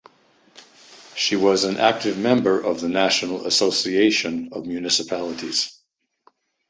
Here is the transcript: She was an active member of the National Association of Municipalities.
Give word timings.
She 1.15 1.35
was 1.35 1.63
an 1.63 1.77
active 1.77 2.17
member 2.17 2.59
of 2.59 2.81
the 2.81 2.89
National 2.89 3.45
Association 3.45 4.49
of 4.51 4.65
Municipalities. 4.65 5.79